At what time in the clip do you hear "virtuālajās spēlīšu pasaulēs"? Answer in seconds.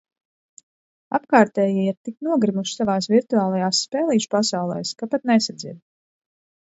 3.17-4.95